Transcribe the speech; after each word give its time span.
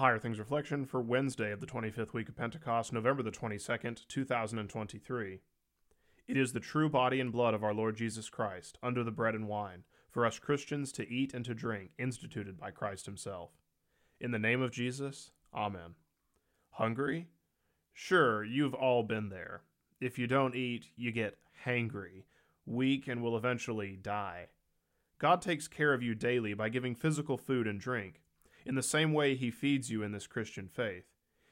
Higher 0.00 0.18
Things 0.18 0.38
Reflection 0.38 0.86
for 0.86 1.02
Wednesday 1.02 1.52
of 1.52 1.60
the 1.60 1.66
25th 1.66 2.14
week 2.14 2.30
of 2.30 2.34
Pentecost, 2.34 2.90
November 2.90 3.22
the 3.22 3.30
22nd, 3.30 4.08
2023. 4.08 5.40
It 6.26 6.36
is 6.38 6.54
the 6.54 6.58
true 6.58 6.88
body 6.88 7.20
and 7.20 7.30
blood 7.30 7.52
of 7.52 7.62
our 7.62 7.74
Lord 7.74 7.96
Jesus 7.96 8.30
Christ, 8.30 8.78
under 8.82 9.04
the 9.04 9.10
bread 9.10 9.34
and 9.34 9.46
wine, 9.46 9.84
for 10.10 10.24
us 10.24 10.38
Christians 10.38 10.90
to 10.92 11.06
eat 11.06 11.34
and 11.34 11.44
to 11.44 11.52
drink, 11.52 11.90
instituted 11.98 12.58
by 12.58 12.70
Christ 12.70 13.04
Himself. 13.04 13.50
In 14.18 14.30
the 14.30 14.38
name 14.38 14.62
of 14.62 14.72
Jesus, 14.72 15.32
Amen. 15.54 15.96
Hungry? 16.70 17.28
Sure, 17.92 18.42
you've 18.42 18.72
all 18.72 19.02
been 19.02 19.28
there. 19.28 19.60
If 20.00 20.18
you 20.18 20.26
don't 20.26 20.56
eat, 20.56 20.86
you 20.96 21.12
get 21.12 21.36
hangry, 21.66 22.22
weak, 22.64 23.06
and 23.06 23.22
will 23.22 23.36
eventually 23.36 23.98
die. 24.00 24.46
God 25.18 25.42
takes 25.42 25.68
care 25.68 25.92
of 25.92 26.02
you 26.02 26.14
daily 26.14 26.54
by 26.54 26.70
giving 26.70 26.94
physical 26.94 27.36
food 27.36 27.66
and 27.66 27.78
drink 27.78 28.22
in 28.64 28.74
the 28.74 28.82
same 28.82 29.12
way, 29.12 29.34
He 29.34 29.50
feeds 29.50 29.90
you 29.90 30.02
in 30.02 30.12
this 30.12 30.26
Christian 30.26 30.68
faith. 30.68 31.04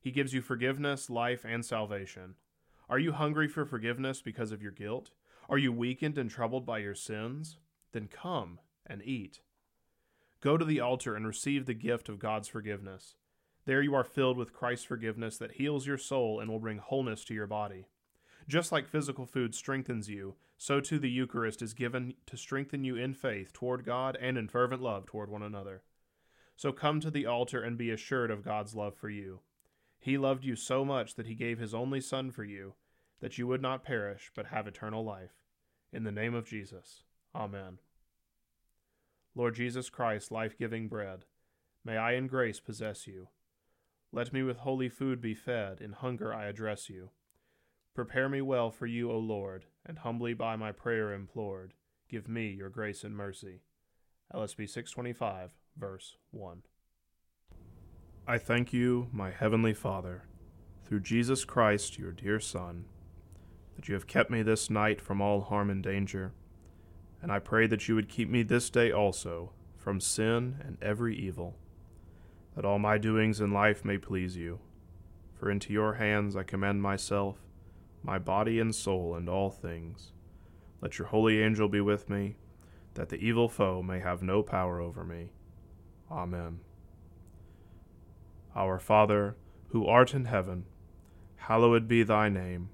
He 0.00 0.10
gives 0.10 0.32
you 0.32 0.40
forgiveness, 0.40 1.10
life, 1.10 1.44
and 1.44 1.64
salvation. 1.64 2.34
Are 2.88 2.98
you 2.98 3.12
hungry 3.12 3.48
for 3.48 3.64
forgiveness 3.64 4.22
because 4.22 4.52
of 4.52 4.62
your 4.62 4.72
guilt? 4.72 5.10
Are 5.48 5.58
you 5.58 5.72
weakened 5.72 6.16
and 6.16 6.30
troubled 6.30 6.64
by 6.64 6.78
your 6.78 6.94
sins? 6.94 7.58
Then 7.92 8.08
come 8.08 8.60
and 8.86 9.02
eat. 9.02 9.40
Go 10.40 10.56
to 10.56 10.64
the 10.64 10.80
altar 10.80 11.14
and 11.14 11.26
receive 11.26 11.66
the 11.66 11.74
gift 11.74 12.08
of 12.08 12.18
God's 12.18 12.48
forgiveness. 12.48 13.14
There 13.66 13.82
you 13.82 13.94
are 13.94 14.04
filled 14.04 14.38
with 14.38 14.54
Christ's 14.54 14.86
forgiveness 14.86 15.36
that 15.38 15.52
heals 15.52 15.86
your 15.86 15.98
soul 15.98 16.40
and 16.40 16.50
will 16.50 16.58
bring 16.58 16.78
wholeness 16.78 17.24
to 17.26 17.34
your 17.34 17.46
body. 17.46 17.86
Just 18.48 18.72
like 18.72 18.88
physical 18.88 19.26
food 19.26 19.54
strengthens 19.54 20.08
you, 20.08 20.34
so 20.56 20.80
too 20.80 20.98
the 20.98 21.10
Eucharist 21.10 21.62
is 21.62 21.74
given 21.74 22.14
to 22.26 22.36
strengthen 22.36 22.84
you 22.84 22.96
in 22.96 23.14
faith 23.14 23.52
toward 23.52 23.84
God 23.84 24.16
and 24.20 24.38
in 24.38 24.48
fervent 24.48 24.82
love 24.82 25.06
toward 25.06 25.30
one 25.30 25.42
another. 25.42 25.82
So 26.60 26.72
come 26.72 27.00
to 27.00 27.10
the 27.10 27.24
altar 27.24 27.62
and 27.62 27.78
be 27.78 27.90
assured 27.90 28.30
of 28.30 28.44
God's 28.44 28.74
love 28.74 28.94
for 28.94 29.08
you. 29.08 29.40
He 29.98 30.18
loved 30.18 30.44
you 30.44 30.56
so 30.56 30.84
much 30.84 31.14
that 31.14 31.24
he 31.24 31.34
gave 31.34 31.58
his 31.58 31.72
only 31.72 32.02
Son 32.02 32.30
for 32.30 32.44
you, 32.44 32.74
that 33.20 33.38
you 33.38 33.46
would 33.46 33.62
not 33.62 33.82
perish, 33.82 34.30
but 34.34 34.48
have 34.48 34.66
eternal 34.66 35.02
life. 35.02 35.32
In 35.90 36.04
the 36.04 36.12
name 36.12 36.34
of 36.34 36.46
Jesus. 36.46 37.04
Amen. 37.34 37.78
Lord 39.34 39.54
Jesus 39.54 39.88
Christ, 39.88 40.30
life 40.30 40.58
giving 40.58 40.86
bread, 40.86 41.24
may 41.82 41.96
I 41.96 42.12
in 42.12 42.26
grace 42.26 42.60
possess 42.60 43.06
you. 43.06 43.28
Let 44.12 44.30
me 44.30 44.42
with 44.42 44.58
holy 44.58 44.90
food 44.90 45.22
be 45.22 45.32
fed, 45.32 45.80
in 45.80 45.92
hunger 45.92 46.34
I 46.34 46.44
address 46.44 46.90
you. 46.90 47.08
Prepare 47.94 48.28
me 48.28 48.42
well 48.42 48.70
for 48.70 48.84
you, 48.84 49.10
O 49.10 49.16
Lord, 49.16 49.64
and 49.86 50.00
humbly 50.00 50.34
by 50.34 50.56
my 50.56 50.72
prayer 50.72 51.14
implored, 51.14 51.72
give 52.10 52.28
me 52.28 52.50
your 52.50 52.68
grace 52.68 53.02
and 53.02 53.16
mercy. 53.16 53.62
LSB 54.34 54.68
625 54.68 55.50
verse 55.76 56.16
1. 56.30 56.62
I 58.28 58.38
thank 58.38 58.72
you, 58.72 59.08
my 59.12 59.30
heavenly 59.30 59.74
Father, 59.74 60.22
through 60.84 61.00
Jesus 61.00 61.44
Christ, 61.44 61.98
your 61.98 62.12
dear 62.12 62.38
Son, 62.38 62.84
that 63.74 63.88
you 63.88 63.94
have 63.94 64.06
kept 64.06 64.30
me 64.30 64.42
this 64.42 64.70
night 64.70 65.00
from 65.00 65.20
all 65.20 65.40
harm 65.40 65.68
and 65.68 65.82
danger, 65.82 66.32
and 67.20 67.32
I 67.32 67.40
pray 67.40 67.66
that 67.66 67.88
you 67.88 67.96
would 67.96 68.08
keep 68.08 68.28
me 68.28 68.44
this 68.44 68.70
day 68.70 68.92
also 68.92 69.50
from 69.76 70.00
sin 70.00 70.58
and 70.64 70.76
every 70.80 71.16
evil, 71.16 71.56
that 72.54 72.64
all 72.64 72.78
my 72.78 72.98
doings 72.98 73.40
in 73.40 73.52
life 73.52 73.84
may 73.84 73.98
please 73.98 74.36
you. 74.36 74.60
For 75.34 75.50
into 75.50 75.72
your 75.72 75.94
hands 75.94 76.36
I 76.36 76.44
commend 76.44 76.82
myself, 76.82 77.38
my 78.04 78.18
body 78.18 78.60
and 78.60 78.72
soul, 78.72 79.16
and 79.16 79.28
all 79.28 79.50
things. 79.50 80.12
Let 80.80 80.98
your 80.98 81.08
holy 81.08 81.42
angel 81.42 81.68
be 81.68 81.80
with 81.80 82.08
me, 82.08 82.36
that 82.94 83.08
the 83.08 83.16
evil 83.16 83.48
foe 83.48 83.82
may 83.82 84.00
have 84.00 84.22
no 84.22 84.42
power 84.42 84.80
over 84.80 85.04
me. 85.04 85.30
Amen. 86.10 86.60
Our 88.54 88.78
Father, 88.78 89.36
who 89.68 89.86
art 89.86 90.12
in 90.12 90.24
heaven, 90.24 90.64
hallowed 91.36 91.86
be 91.86 92.02
thy 92.02 92.28
name. 92.28 92.70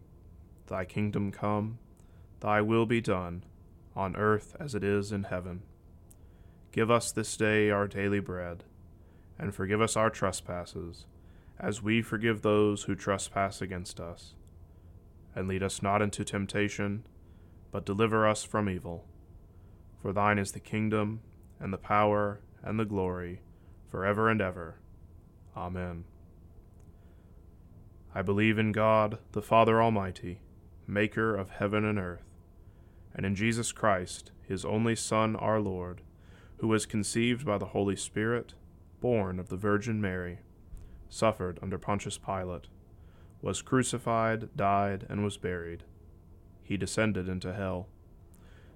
Thy 0.67 0.85
kingdom 0.85 1.31
come, 1.31 1.79
thy 2.41 2.61
will 2.61 2.87
be 2.87 3.01
done, 3.01 3.45
on 3.95 4.17
earth 4.17 4.57
as 4.59 4.75
it 4.75 4.83
is 4.83 5.13
in 5.13 5.25
heaven. 5.25 5.63
Give 6.73 6.91
us 6.91 7.13
this 7.13 7.37
day 7.37 7.71
our 7.71 7.87
daily 7.87 8.21
bread, 8.21 8.65
and 9.39 9.55
forgive 9.55 9.81
us 9.81 9.97
our 9.97 10.11
trespasses, 10.11 11.07
as 11.59 11.83
we 11.83 12.03
forgive 12.03 12.43
those 12.43 12.83
who 12.83 12.95
trespass 12.95 13.63
against 13.63 14.01
us. 14.01 14.35
And 15.35 15.49
lead 15.49 15.63
us 15.63 15.83
not 15.83 16.03
into 16.03 16.25
temptation, 16.25 17.07
but 17.71 17.87
deliver 17.87 18.27
us 18.27 18.43
from 18.45 18.69
evil. 18.69 19.05
For 20.07 20.13
thine 20.13 20.39
is 20.39 20.53
the 20.53 20.61
kingdom, 20.61 21.19
and 21.59 21.73
the 21.73 21.79
power, 21.79 22.39
and 22.63 22.79
the 22.79 22.85
glory, 22.85 23.41
forever 23.89 24.31
and 24.31 24.41
ever. 24.41 24.79
Amen. 25.57 26.05
I 28.15 28.23
believe 28.23 28.57
in 28.57 28.71
God, 28.71 29.19
the 29.33 29.43
Father 29.43 29.83
Almighty, 29.83 30.43
maker 30.87 31.35
of 31.35 31.51
heaven 31.51 31.85
and 31.85 31.99
earth, 31.99 32.23
and 33.17 33.27
in 33.27 33.35
Jesus 33.35 33.73
Christ, 33.73 34.31
his 34.47 34.65
only 34.65 34.95
Son, 34.95 35.35
our 35.35 35.59
Lord, 35.59 36.03
who 36.59 36.69
was 36.69 36.87
conceived 36.87 37.45
by 37.45 37.59
the 37.59 37.67
Holy 37.75 37.97
Spirit, 37.97 38.55
born 39.01 39.41
of 39.41 39.49
the 39.49 39.57
Virgin 39.57 40.01
Mary, 40.01 40.39
suffered 41.09 41.59
under 41.61 41.79
Pontius 41.79 42.17
Pilate, 42.17 42.69
was 43.43 43.61
crucified, 43.61 44.51
died, 44.55 45.05
and 45.09 45.25
was 45.25 45.37
buried. 45.37 45.83
He 46.63 46.77
descended 46.77 47.29
into 47.29 47.53
hell. 47.53 47.89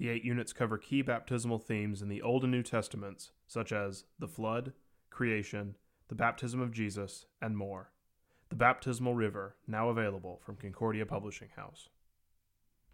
The 0.00 0.08
eight 0.08 0.24
units 0.24 0.54
cover 0.54 0.78
key 0.78 1.02
baptismal 1.02 1.58
themes 1.58 2.00
in 2.00 2.08
the 2.08 2.22
Old 2.22 2.42
and 2.42 2.50
New 2.50 2.62
Testaments, 2.62 3.32
such 3.46 3.70
as 3.70 4.04
the 4.18 4.26
flood, 4.26 4.72
creation, 5.10 5.76
the 6.08 6.14
baptism 6.14 6.58
of 6.58 6.72
Jesus, 6.72 7.26
and 7.42 7.54
more. 7.54 7.90
The 8.48 8.56
Baptismal 8.56 9.14
River, 9.14 9.56
now 9.66 9.90
available 9.90 10.40
from 10.42 10.56
Concordia 10.56 11.04
Publishing 11.04 11.50
House. 11.54 11.90